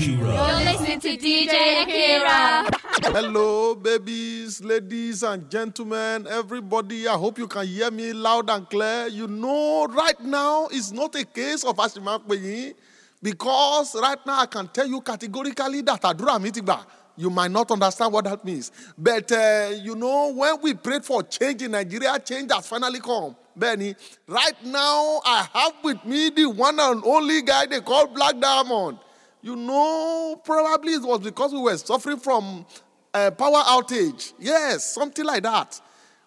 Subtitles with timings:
[0.00, 0.32] Akira.
[0.32, 2.70] You're listening to DJ Akira.
[3.12, 7.06] Hello, babies, ladies, and gentlemen, everybody.
[7.06, 9.08] I hope you can hear me loud and clear.
[9.08, 12.74] You know, right now is not a case of Ashimakpeyin
[13.22, 16.82] because right now I can tell you categorically that Adura Mitigba.
[17.16, 18.72] You might not understand what that means.
[18.96, 23.36] But uh, you know, when we prayed for change in Nigeria, change has finally come.
[23.54, 23.94] Benny,
[24.26, 28.96] right now I have with me the one and only guy they call Black Diamond.
[29.42, 32.66] You know, probably it was because we were suffering from
[33.14, 34.34] uh, power outage.
[34.38, 35.80] Yes, something like that.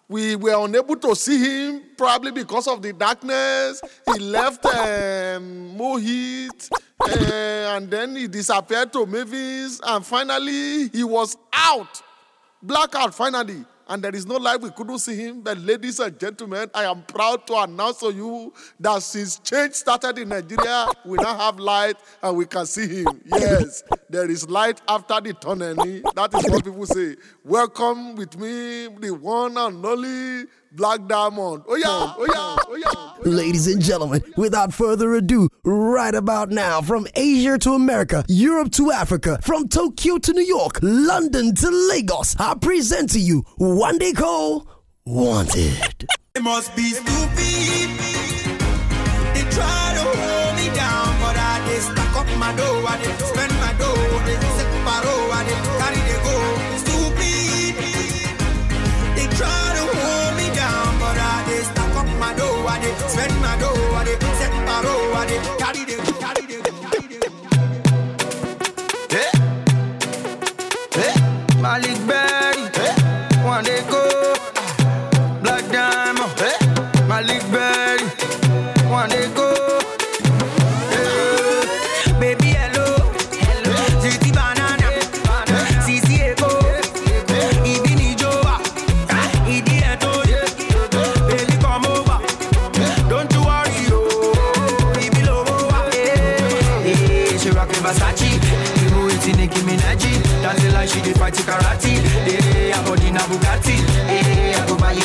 [0.08, 3.80] We were unable to see him probably because of the darkness.
[4.12, 11.36] He left um, Mohit uh, and then he disappeared to Mavis and finally he was
[11.52, 12.02] out.
[12.62, 13.64] Blackout finally.
[13.86, 15.42] And there is no light, we couldn't see him.
[15.42, 20.18] But, ladies and gentlemen, I am proud to announce to you that since change started
[20.18, 23.20] in Nigeria, we now have light and we can see him.
[23.26, 25.74] Yes, there is light after the tunnel.
[26.14, 27.16] That is what people say.
[27.44, 31.62] Welcome with me, the one and only Black Diamond.
[31.68, 33.14] Oh, yeah, oh, oh, oh, oh yeah, oh, yeah.
[33.26, 33.30] Oh.
[33.30, 38.90] Ladies and gentlemen, without further ado, right about now, from Asia to America, Europe to
[38.90, 44.12] Africa, from Tokyo to New York, London to Lagos, I present to you One Day
[44.12, 44.66] Call
[45.06, 46.08] Wanted.
[46.34, 47.06] They must be stupid.
[49.34, 53.20] They try to hold me down, but I just stack up my dough, I did
[71.64, 72.23] Malik Berry,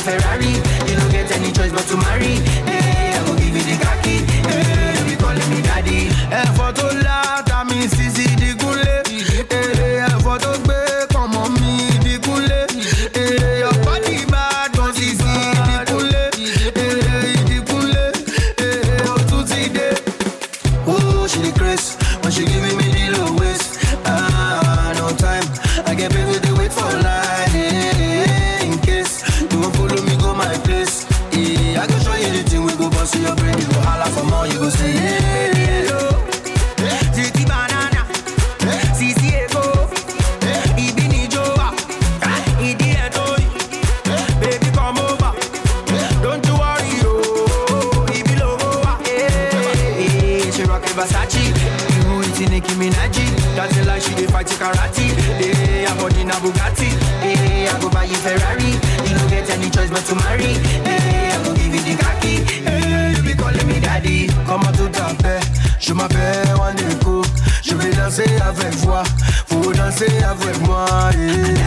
[0.10, 0.54] Ferrari.
[0.90, 2.69] You don't get any choice but to marry.
[59.90, 60.54] Any choice to marry.
[60.86, 62.44] Hey, I go give you the khaki.
[62.64, 64.28] Hey, you be calling me daddy.
[64.46, 65.40] Comment tout à fait,
[65.80, 67.24] je m'appelle Waneko.
[67.64, 69.04] Je vais danser avec toi.
[69.48, 70.86] Faut danser avec moi.
[71.18, 71.59] Yeah.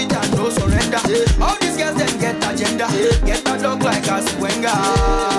[0.00, 1.00] it and no surrender.
[1.40, 2.86] All these girls then get agenda,
[3.24, 5.29] get that look like a swinger.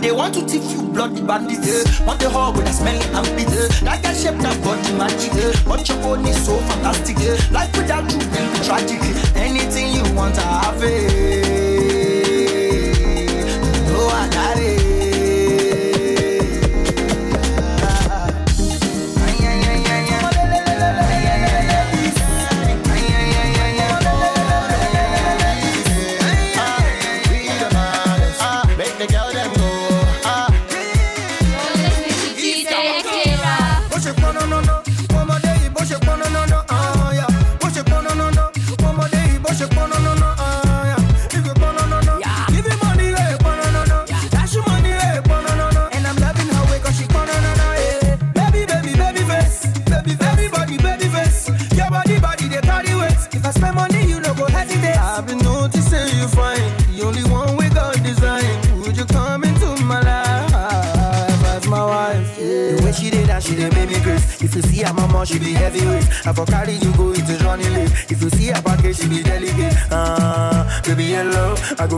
[0.00, 1.66] They want to teach you bloody bandits.
[1.66, 2.06] Yeah.
[2.06, 3.68] Want the whole with a smelly and bitter.
[3.84, 5.32] Like a shape that body magic.
[5.34, 5.52] Yeah.
[5.66, 7.18] But your body is so fantastic.
[7.50, 9.00] Life without you will be tragic.
[9.36, 11.41] Anything you want, I have it.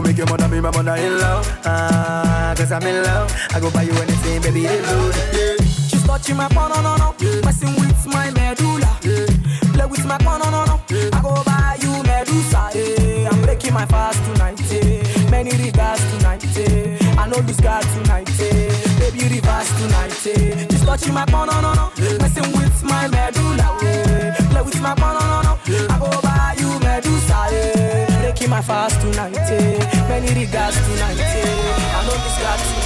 [0.05, 1.45] make your mother be my mother in love.
[1.65, 3.31] Ah, cause I'm in love.
[3.53, 5.15] I go buy you anything, baby, they good.
[5.33, 5.65] Yeah.
[5.89, 7.15] She's touching my phone, no, no, no.
[7.19, 7.41] Yeah.
[7.43, 8.97] Messing with my medulla.
[9.01, 9.25] Yeah.
[9.73, 10.79] Play with my phone, no, no, no.
[10.89, 11.09] Yeah.
[11.13, 12.69] I go buy you medusa.
[12.73, 13.29] Yeah.
[13.31, 14.59] I'm breaking my fast tonight.
[14.71, 15.29] Yeah.
[15.31, 16.43] Many regards tonight.
[16.55, 17.21] Yeah.
[17.21, 18.29] I know this guy tonight.
[18.39, 18.99] Yeah.
[18.99, 20.13] Baby, reverse tonight.
[20.25, 20.67] Yeah.
[20.69, 21.91] She's touching my phone, no, no, no.
[21.97, 22.17] Yeah.
[22.19, 23.77] Messing with my medulla.
[23.81, 24.35] Yeah.
[24.51, 25.53] Play with my phone, no, no, no.
[25.65, 25.93] Yeah.
[25.93, 27.39] I go buy you medusa.
[27.51, 28.21] Yeah.
[28.21, 29.33] Breaking my fast tonight.
[29.33, 31.19] Yeah many regards tonight.
[31.19, 32.84] I know this guys tonight.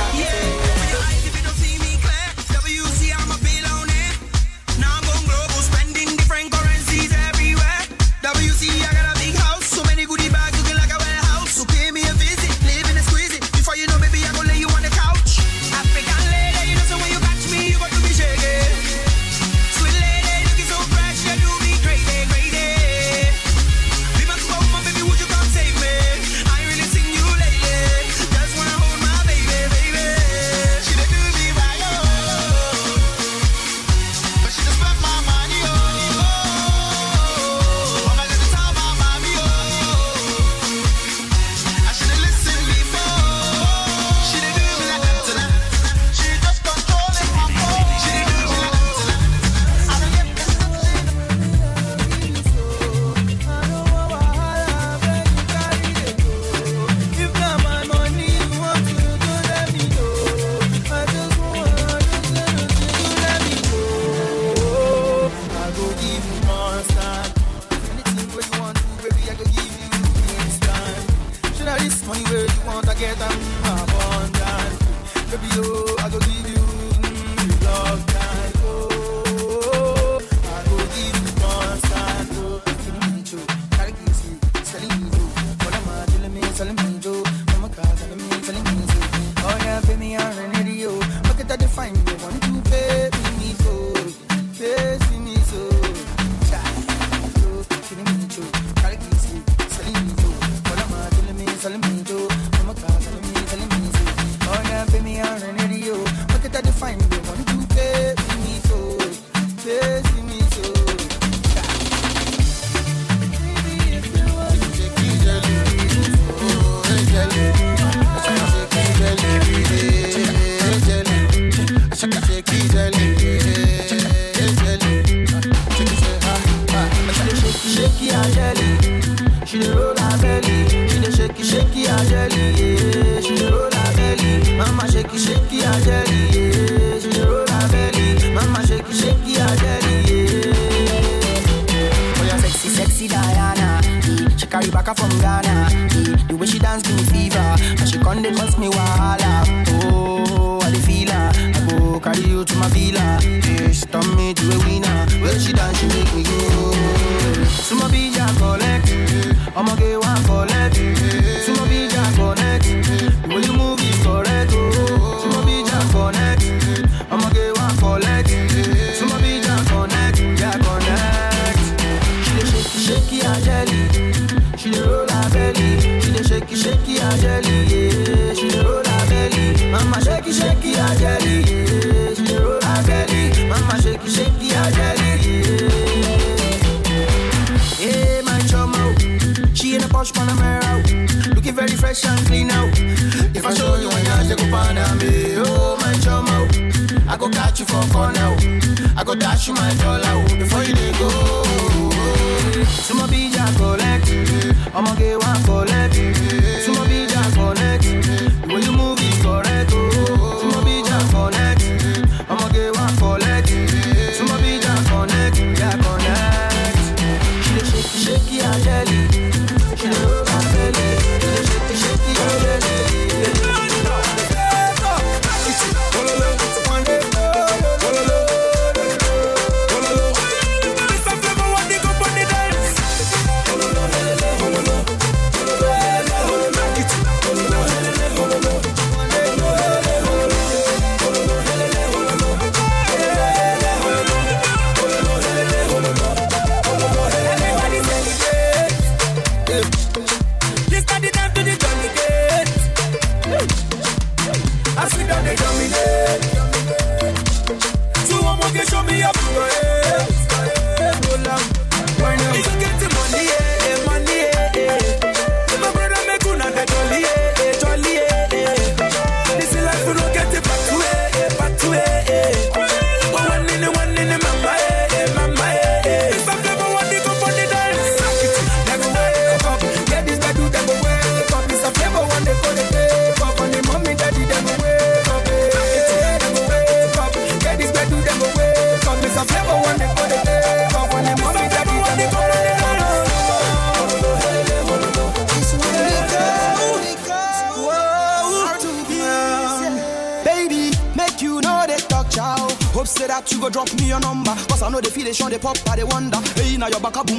[306.81, 307.18] Back a boom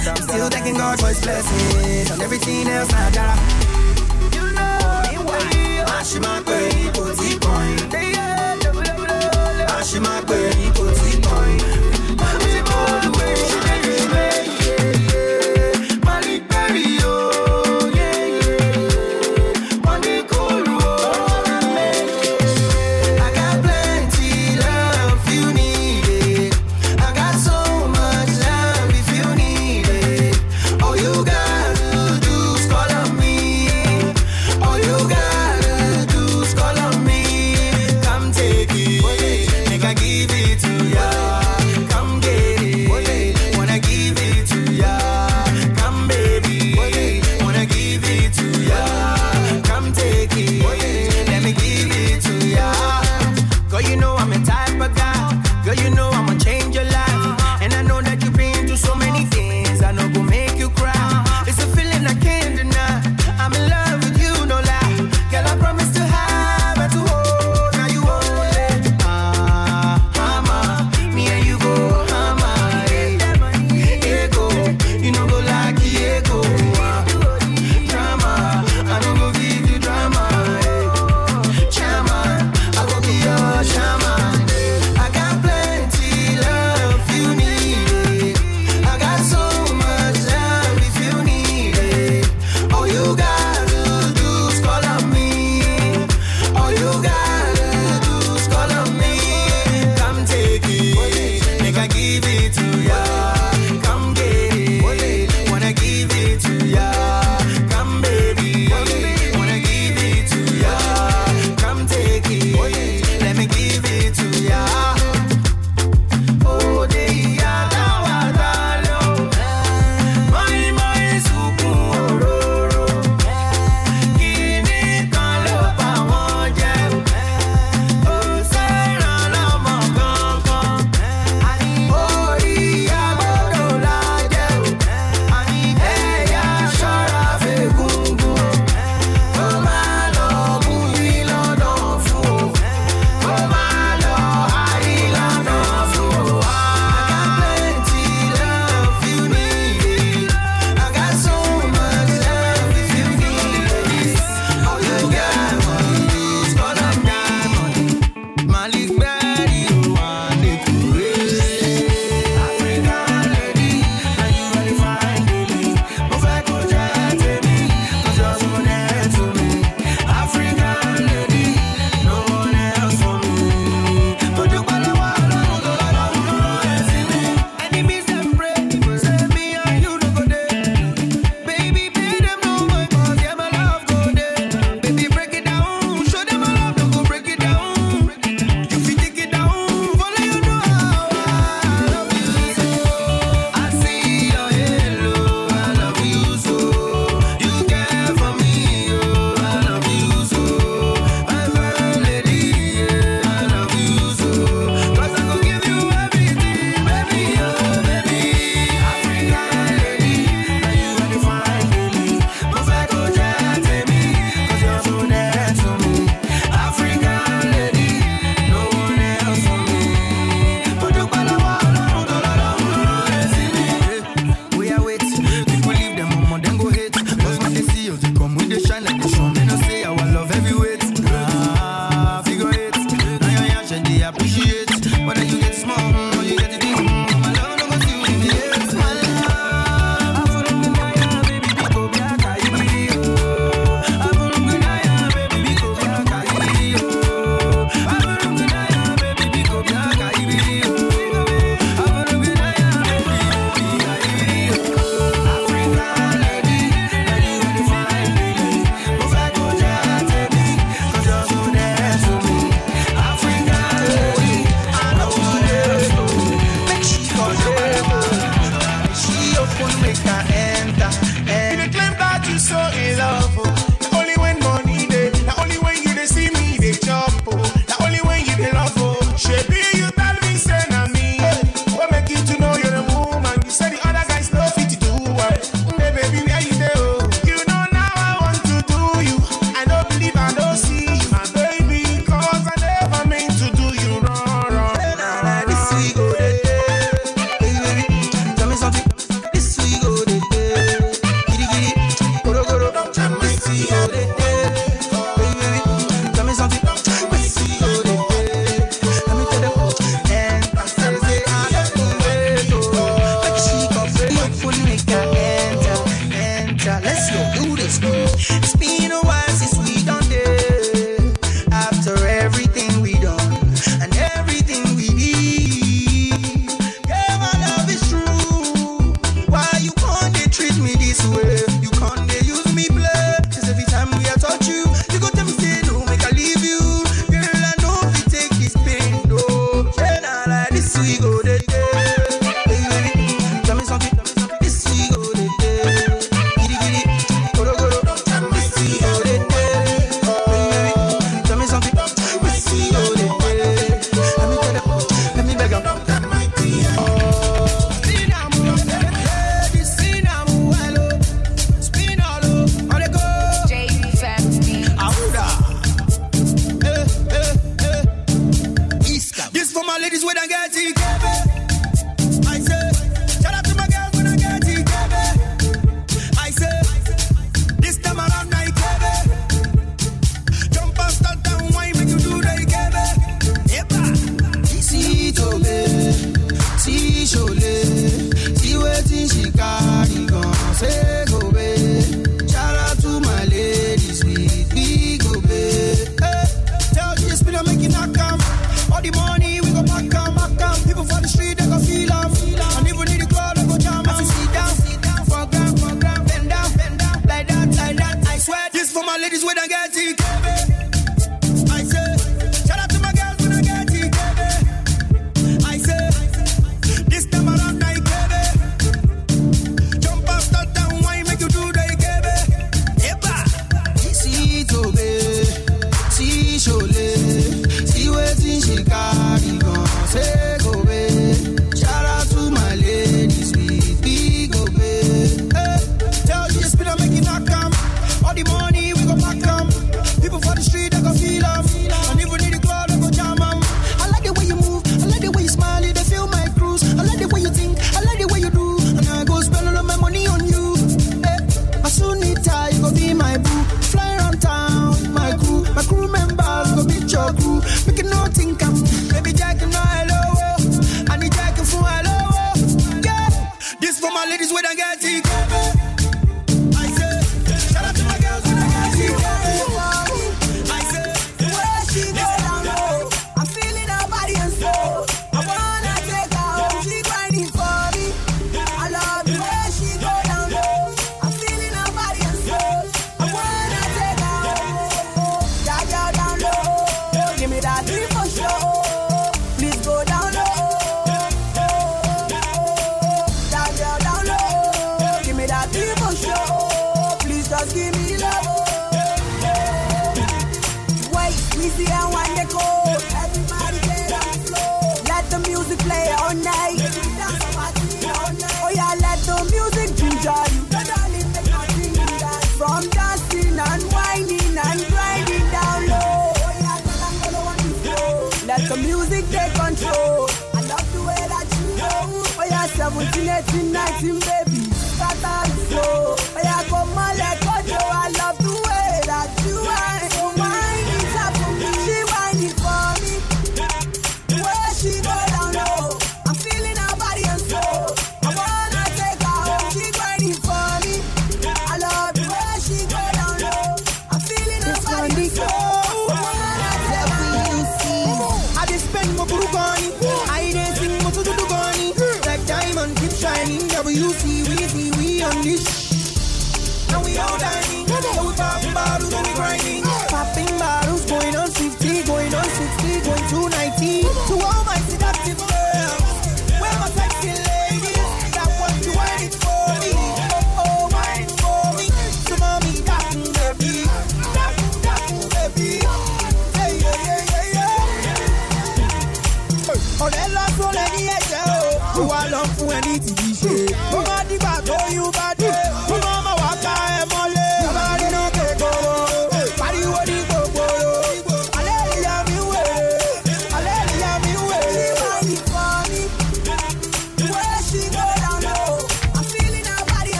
[0.00, 3.38] Still thanking God for His blessings and everything else I got.
[4.34, 7.90] You know, àṣìmágbé ipò tí kàn yín.
[9.78, 11.89] àṣìmágbé ipò tí kàn yín.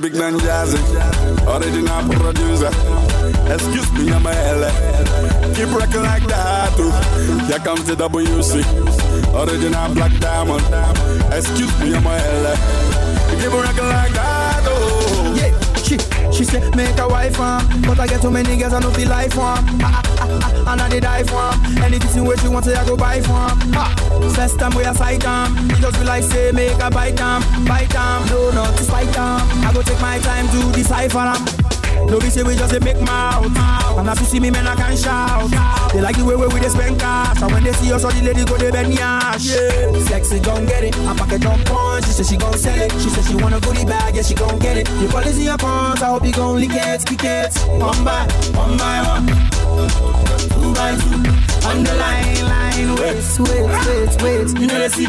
[0.00, 0.78] Big Man Jazzy,
[1.46, 2.70] original producer.
[3.52, 5.54] Excuse me, I'm a L.
[5.54, 6.90] Keep rocking like that, too.
[7.46, 8.62] Here comes the WC,
[9.34, 10.62] original Black Diamond.
[11.32, 12.56] Excuse me, I'm a L.
[13.40, 15.34] Keep rocking like that, oh.
[15.36, 15.98] Yeah, she
[16.32, 19.08] she say make a wife um, but I get too many girls I no feel
[19.08, 20.07] life um.
[20.68, 21.82] And I did die for 'em.
[21.82, 23.72] Anything where she want I go buy for 'em.
[23.74, 23.94] Ah,
[24.34, 27.42] first time we a sight um, it just be like say make a bite um,
[27.64, 28.26] bite um.
[28.28, 29.40] No, not to spite um.
[29.66, 31.67] I go take my time to decipher um.
[32.10, 33.44] No be say we just a make mouth.
[33.98, 35.50] And as you see me man I can shout.
[35.92, 37.42] They like the way we we dey spend cash.
[37.42, 39.44] And when they see us all the ladies go they bend yash.
[39.44, 39.92] Yeah.
[40.08, 40.96] Sexy gon' get it.
[41.04, 42.06] I pack it on punch.
[42.06, 42.92] She say she gon' sell it.
[42.92, 44.16] She say she wanna a goodie bag.
[44.16, 44.88] Yeah she gon' get it.
[45.00, 47.52] You policy your pawns I hope you gon' lick it, kick it.
[47.76, 48.24] One by,
[48.56, 49.26] one by one.
[50.48, 51.48] Two by two.
[51.68, 55.02] On the line, line Wait, wait, wait, wait You know they see.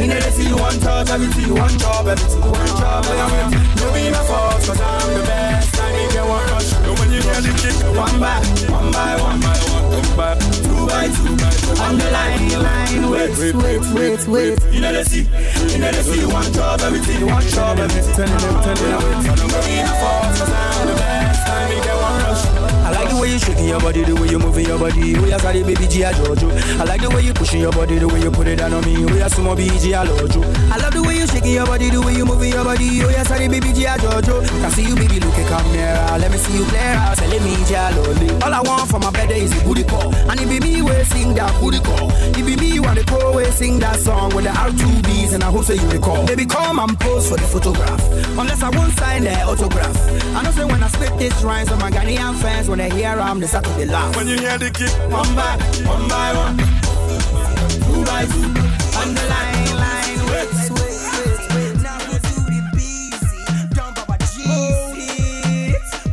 [0.00, 1.46] You know they see you want touch everything.
[1.46, 2.40] You want job everything.
[2.40, 3.60] Want job everything.
[3.78, 5.59] You be my fault Cause I'm the best
[5.90, 8.38] I need one rush And when you hear the kick, One by,
[8.70, 11.34] one by one By one, one by Two by two
[11.82, 15.26] On the line, line Wait, wait, wait, wait you know they see,
[15.72, 18.76] you know they see want job, everything You want job everything Turn it up, turn
[18.78, 22.60] it up You be my fault, cause I'm the best need you one rush I
[22.60, 22.79] like the
[23.20, 25.18] way you shaking your body, the way you moving your body.
[25.18, 26.48] We are sorry, baby G, I Jojo.
[26.80, 28.84] I like the way you pushing your body, the way you put it down on
[28.84, 29.04] me.
[29.04, 30.40] We are sumo BG, I Lojo.
[30.72, 33.04] I love the way you shaking your body, the way you moving your body.
[33.04, 34.40] We are sorry, baby G, I Jojo.
[34.48, 36.18] Can see you, baby, look come nearer.
[36.18, 38.42] Let me see you clear out, say let me Loli.
[38.42, 41.04] All I want for my bed is a booty call, and it be me we
[41.04, 42.10] sing that booty call.
[42.38, 45.50] It be me want the call we sing that song with the R2Bees, and I
[45.50, 46.26] hope say you recall.
[46.26, 48.02] Baby, come and pose for the photograph,
[48.38, 49.96] unless I won't sign the autograph.
[50.34, 53.09] I know say when I spit this rhymes, so my Ghanaian fans when they hear
[53.18, 54.14] I'm the start to the laugh.
[54.16, 55.56] When you hear the kick, One by
[55.88, 58.52] one by one, two by two,
[59.00, 61.74] on the line, line, wait, wait, wait, wait.
[61.82, 63.42] Now we do the busy,
[63.74, 64.34] jump up a G.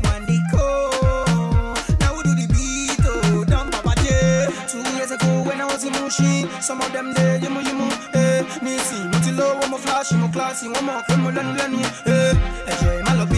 [0.04, 0.41] One day.
[2.00, 3.45] Now we do the beat, oh,
[3.76, 4.08] up a J.
[4.68, 7.74] Two years ago when I was in Mushi, some of them there, you mo, you
[7.74, 8.43] mo, eh.
[8.62, 11.80] Nisi, mo ti low, one more flashy, more classy, one more, one more, lenu, lenu,
[12.08, 12.34] eh.
[12.72, 13.30] Enjoy my love,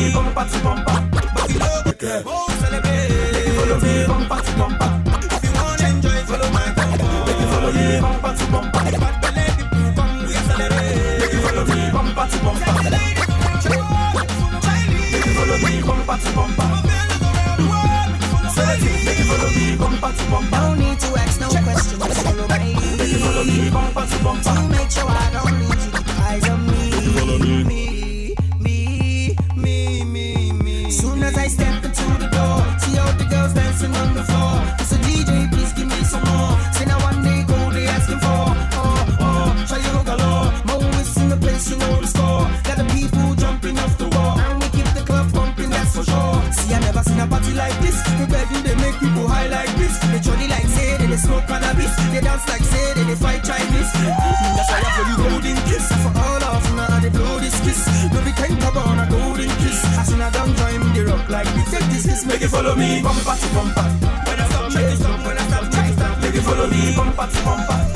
[0.00, 0.84] me, bumper to bumper.
[0.84, 1.04] Back.
[1.90, 2.24] Make it
[3.56, 4.90] follow me, bumper to bumper.
[5.30, 7.06] If you wanna enjoy, follow my tempo.
[7.26, 8.82] Make it follow me, bumper to bumper.
[9.00, 11.20] Bad belly, people come, we are celebrate.
[11.20, 12.72] Make it follow me, bumper to bumper.
[12.72, 13.16] Make
[15.26, 16.68] it follow me, bumper to bumper.
[19.06, 20.60] Make it follow me, bumper to bumper.
[20.60, 22.00] No need to ask no questions.
[22.00, 22.72] Follow me.
[22.96, 24.54] Make it follow me, bumper to bumper.
[24.54, 25.39] To make sure I don't
[49.20, 49.98] make high like this.
[49.98, 51.94] They jolly like say, they, smoke cannabis.
[52.12, 53.92] They dance like say, they, fight Chinese.
[53.92, 55.86] That's why I play the golden kiss.
[55.88, 57.80] For all of now, they blow this kiss.
[58.12, 59.78] No be of on a golden kiss.
[59.98, 61.70] I seen a down join they rock like this.
[61.70, 63.02] Take this kiss, make it follow me.
[63.02, 63.86] Bumper to bumper.
[64.26, 65.26] When I stop, make it stop.
[65.26, 66.20] When I stop, make it stop.
[66.22, 66.96] Make it follow me.
[66.96, 67.89] Bumper to bumper.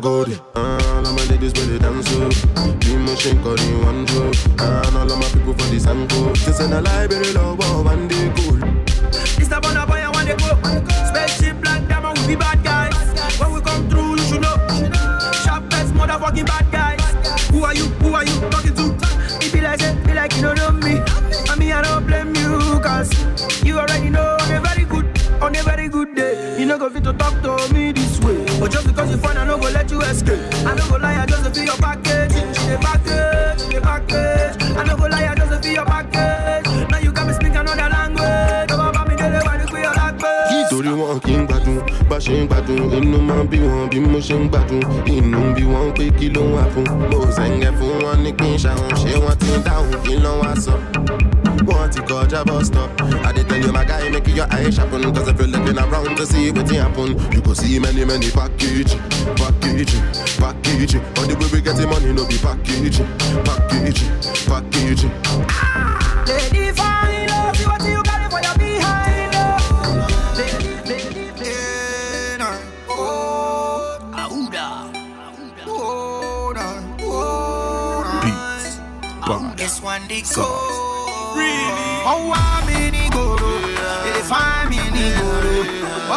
[0.00, 0.49] Good.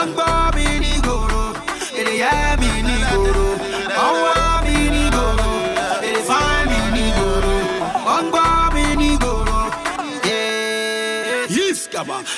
[0.03, 0.73] wọ́n gbọ́ mi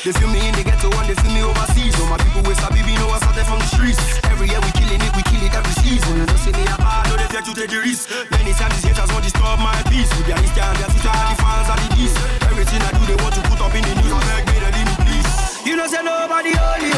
[0.05, 1.97] They feel me in the ghetto and they feel me overseas.
[1.97, 3.97] All my people with Sabibi know I started from the streets.
[4.30, 6.22] Every year we killing it, we kill it every season.
[6.22, 8.13] You know, see me apart, bad, no, they fear to take the risk.
[8.30, 10.13] Many times these haters want to disturb my peace.
[10.13, 12.13] With their history and their future, the fans are the geese.
[12.53, 14.13] Everything I do, they want to put up in the news.
[14.13, 15.30] I beg, me, they leave me, please.
[15.66, 16.94] You know, say nobody only.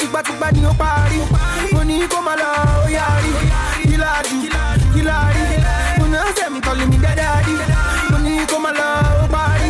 [0.00, 1.20] Tipa ni o pari.
[1.72, 2.50] Mo ní kó máa lọ,
[2.84, 3.30] ó yára.
[3.84, 4.48] Killadi,
[4.94, 5.42] Killadi.
[6.00, 7.52] Oh no, say me calling me their daddy.
[8.10, 8.88] Mo ní kó máa lọ,
[9.24, 9.68] ó pari.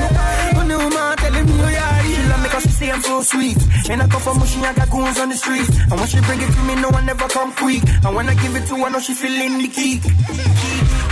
[0.56, 2.02] Oh no, ma telling me ó yára.
[2.06, 3.58] She love me she say I'm so sweet.
[3.90, 5.68] And I come from Mushin, I got goons on the street.
[5.90, 7.82] And when she bring it to me, no one ever come quick.
[8.04, 10.02] And when I give it to her, no she feeling the kick.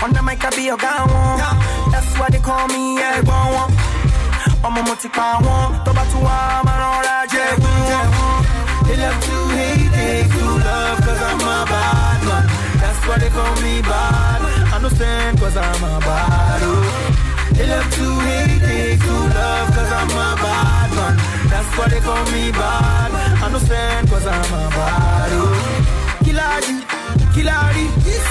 [0.04, 1.90] On the mic, I guy one.
[1.90, 3.74] That's why they call me a one.
[4.66, 8.37] ọmọ mo ti pa wọn tó bá tún wá máa rọra jẹgun wọn.
[8.88, 12.44] They love to hate, hate to love cause I'm a bad man.
[12.80, 14.40] That's why they call me bad.
[14.74, 17.52] Understand cause I'm a bad oh.
[17.52, 21.14] They love to hate, hate to love cause I'm a bad man.
[21.52, 23.42] That's why they call me bad.
[23.44, 26.24] Understand cause I'm a bad oh.
[26.24, 26.76] Killadi,
[27.34, 27.84] Killadi.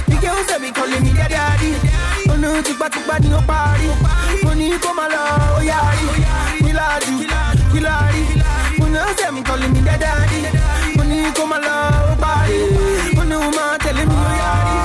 [0.10, 1.72] The girls they be calling me their daddy.
[2.30, 3.88] Oh no, tipa tipa ni o pari.
[4.44, 5.24] Mo ní kó máa lọ,
[5.58, 5.88] ó yára.
[9.00, 10.42] Oh say me calling me daddy.
[10.98, 11.78] Mo ní kó máa lọ,
[12.12, 12.60] ó pari.
[13.20, 14.76] Oh no, ma telling me ó yára.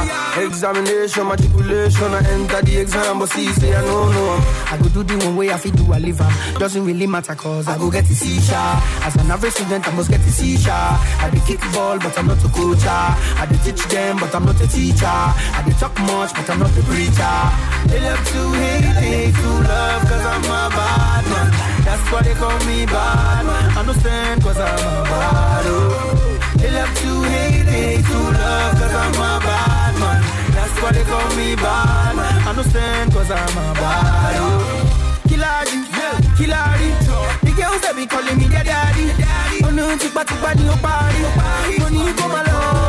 [0.46, 4.40] Examination, matriculation, I enter the exam, but see, say I no know.
[4.72, 6.32] I go do the one way I fit do, I live am.
[6.58, 8.62] Doesn't really matter, cause I go get the C-sha.
[9.04, 10.78] As an average student, I must get the C-sha.
[11.20, 12.78] I be kick ball, but I'm not a coach.
[12.86, 13.12] ah.
[13.42, 15.06] I be teach them, but I'm not a teacher.
[15.06, 17.36] I be talk much, but I'm not a preacher.
[17.88, 21.71] They love to hate, hate to love, cause I'm a bad man.
[22.03, 23.78] That's why they call me bad.
[23.78, 25.64] Understand, cause I'm a bad.
[25.66, 26.50] Oh.
[26.57, 30.22] They love to hate, hate to love, cause I'm a bad man.
[30.50, 32.46] That's why they call me bad.
[32.48, 34.34] Understand, cause I'm a bad.
[34.34, 35.22] Oh.
[35.30, 35.78] Killadi,
[36.34, 36.90] Killadi.
[37.46, 39.07] The girls they be calling me their daddy.
[39.64, 41.22] Oh no, tipa tipa ni o pari.
[41.78, 42.82] Mo ní kó máa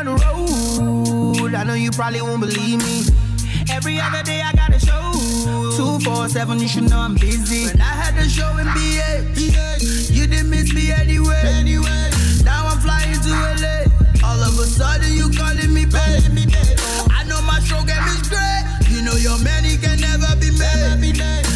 [0.00, 1.54] on the road.
[1.54, 3.04] I know you probably won't believe me.
[3.70, 5.12] Every other day I got a show.
[5.76, 7.66] 247, you should know I'm busy.
[7.66, 11.42] When I had the show in BH, you didn't miss me anyway.
[11.44, 12.10] anyway.
[12.44, 13.84] Now I'm flying to LA.
[14.24, 16.22] All of a sudden you calling me back.
[17.10, 18.64] I know my show game is great.
[18.88, 21.49] You know your money can never be made.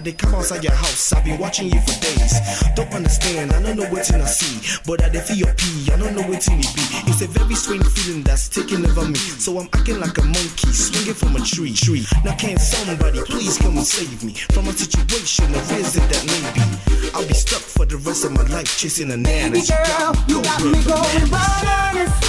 [0.00, 1.12] Now they come outside your house.
[1.12, 2.32] I've been watching you for days.
[2.74, 4.80] Don't understand, I don't know what I see.
[4.86, 6.84] But I they feel your pee, I don't know what it be.
[7.04, 9.16] It's a very strange feeling that's taking over me.
[9.18, 11.74] So I'm acting like a monkey, swinging from a tree.
[11.74, 12.06] tree.
[12.24, 16.48] Now can somebody please come and save me from a situation of reason that may
[16.56, 17.10] be?
[17.12, 19.60] I'll be stuck for the rest of my life chasing a nana.
[19.60, 22.19] Girl, you got me going bananas.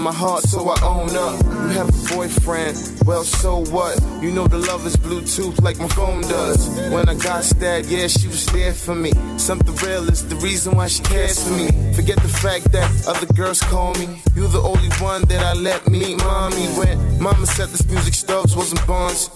[0.00, 1.44] my heart, so I own up.
[1.44, 4.00] You have a boyfriend, well, so what?
[4.22, 6.68] You know the love is Bluetooth like my phone does.
[6.92, 9.12] When I got stabbed, yeah, she was there for me.
[9.36, 11.68] Something real is the reason why she cares for me.
[11.94, 14.22] Forget the fact that other girls call me.
[14.34, 16.66] You the only one that I let meet mommy.
[16.78, 19.30] When mama said this music stops wasn't bonds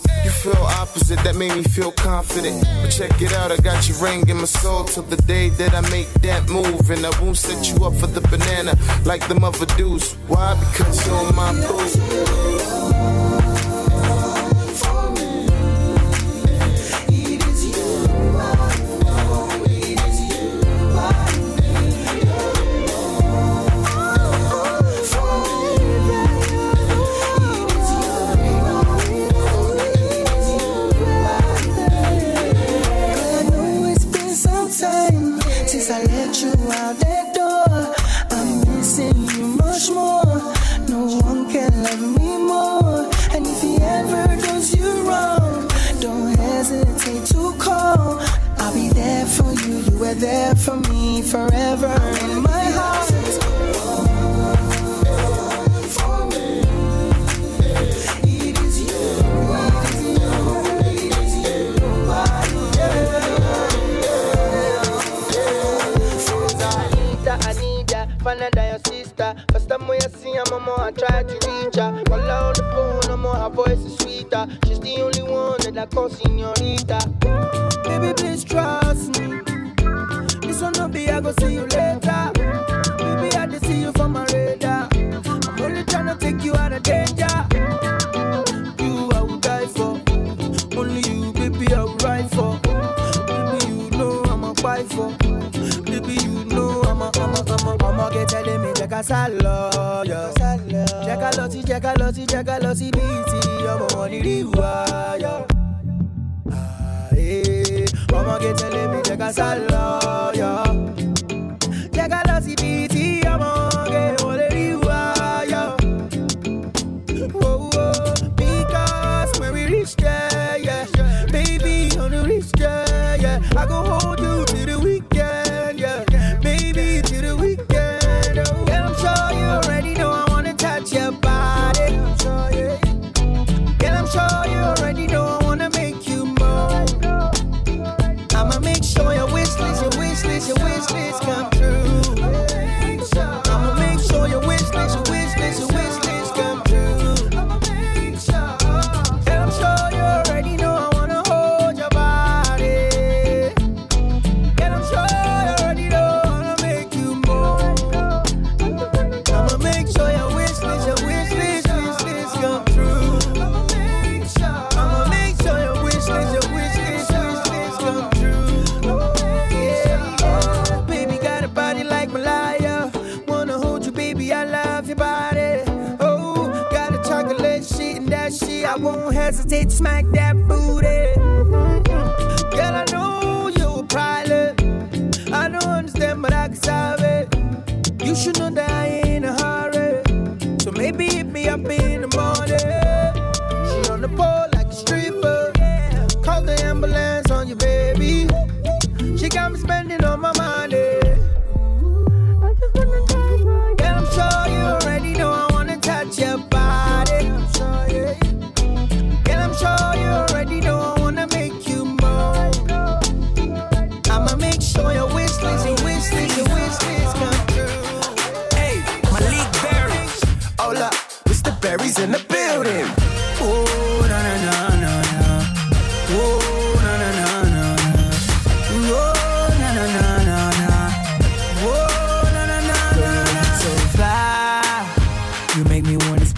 [0.44, 2.62] feel opposite, that made me feel confident.
[2.82, 5.72] But check it out, I got you ring in my soul till the day that
[5.72, 6.90] I make that move.
[6.90, 8.74] And I won't set you up for the banana
[9.06, 10.12] like the mother deuce.
[10.28, 10.54] Why?
[10.60, 12.43] Because you're my boo.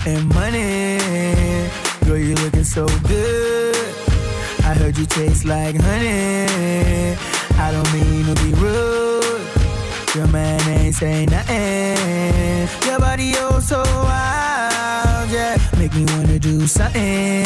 [0.06, 0.98] and money.
[2.06, 3.76] Girl, you looking so good.
[4.64, 7.16] I heard you taste like honey.
[7.58, 9.42] I don't mean to be rude.
[10.14, 12.68] Your man ain't saying nothing.
[12.88, 15.58] Your body oh so wild, yeah.
[15.78, 17.44] Make me wanna do something.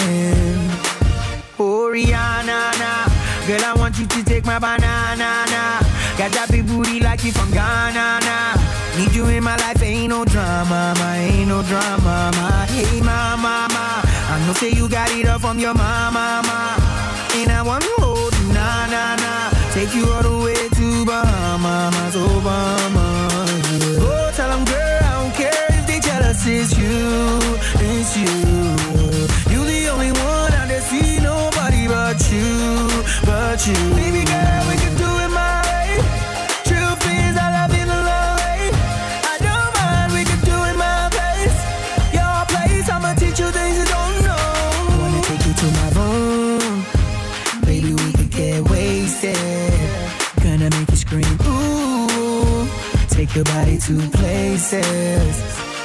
[1.58, 3.08] Oh, Rihanna, nah.
[3.46, 5.46] girl, I want you to take my banana.
[5.50, 5.80] Nah.
[6.16, 8.20] Got that big booty like you from Ghana.
[8.20, 8.69] Nah.
[9.00, 12.66] Need you in my life, ain't no drama, ma, ain't no drama, ma.
[12.66, 14.02] Hey, ma, ma, ma.
[14.28, 16.76] I know say you got it all from your mama, ma.
[17.34, 19.16] And I wanna hold you, na na.
[19.16, 19.50] nah.
[19.72, 23.50] Take you all the way to Bahamas, oh, Bahamas.
[23.72, 24.04] Yeah.
[24.04, 27.40] Oh, tell them, girl, I don't care if they jealous, it's you,
[27.88, 28.36] it's you.
[29.52, 32.86] You the only one I just see nobody but you,
[33.24, 33.80] but you.
[33.96, 34.94] Baby girl, we can
[53.30, 55.36] Take your body to places.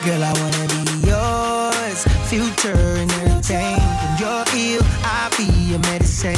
[0.03, 2.03] Girl, I wanna be yours.
[2.27, 3.15] Future and.
[3.45, 6.33] When you're ill, I'll be your medicine.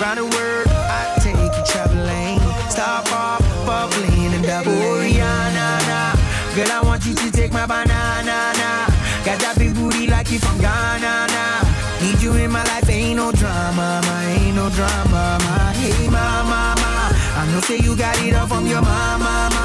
[0.00, 2.40] Round the world, I take you traveling.
[2.70, 4.72] Stop off, bubbling and double.
[4.72, 6.54] Oh, yeah, nah, nah.
[6.56, 8.86] Girl, I want you to take my banana, nah.
[9.26, 12.00] Got that big booty like you from Ghana, nah.
[12.00, 15.72] Need you in my life, ain't no drama, ma, ain't no drama, ma.
[15.76, 17.12] Hey, ma, ma, ma.
[17.36, 19.55] I know say you got it all from your mama, ma.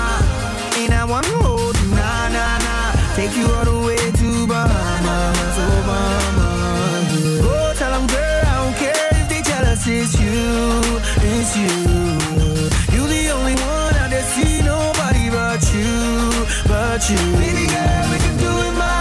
[11.55, 11.67] You.
[12.93, 17.17] You the only one there, see nobody but you, but you.
[17.39, 19.00] Baby girl, we can do it my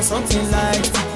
[0.00, 1.07] Something like